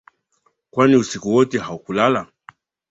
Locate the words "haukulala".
1.59-2.27